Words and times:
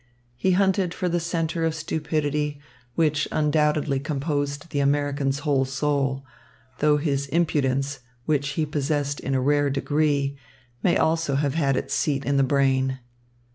He 0.35 0.53
hunted 0.53 0.95
for 0.95 1.07
the 1.07 1.19
centre 1.19 1.63
of 1.63 1.75
stupidity, 1.75 2.59
which 2.95 3.27
undoubtedly 3.31 3.99
composed 3.99 4.71
the 4.71 4.79
American's 4.79 5.37
whole 5.45 5.63
soul, 5.63 6.25
though 6.79 6.97
his 6.97 7.27
impudence, 7.27 7.99
which 8.25 8.47
he 8.57 8.65
possessed 8.65 9.19
in 9.19 9.35
a 9.35 9.39
rare 9.41 9.69
degree, 9.69 10.35
may 10.81 10.97
also 10.97 11.35
have 11.35 11.53
had 11.53 11.77
its 11.77 11.93
seat 11.93 12.25
in 12.25 12.37
the 12.37 12.43
brain. 12.43 12.97